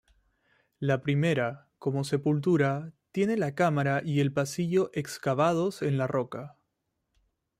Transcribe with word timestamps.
La 0.79 1.03
primera, 1.03 1.67
como 1.77 2.03
sepultura, 2.03 2.91
tiene 3.11 3.37
la 3.37 3.53
cámara 3.53 4.01
y 4.03 4.19
el 4.19 4.33
pasillo 4.33 4.89
excavados 4.95 5.83
en 5.83 5.99
la 5.99 6.07
roca. 6.07 6.57